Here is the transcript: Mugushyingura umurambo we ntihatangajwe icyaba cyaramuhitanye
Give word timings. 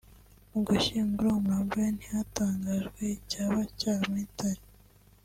Mugushyingura 0.51 1.27
umurambo 1.31 1.73
we 1.81 1.87
ntihatangajwe 1.95 3.03
icyaba 3.17 3.59
cyaramuhitanye 3.77 4.63